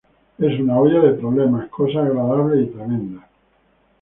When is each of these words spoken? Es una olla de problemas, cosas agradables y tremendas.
Es 0.39 0.59
una 0.59 0.79
olla 0.79 0.99
de 0.99 1.13
problemas, 1.13 1.69
cosas 1.69 1.97
agradables 2.07 2.67
y 2.67 2.71
tremendas. 2.71 3.23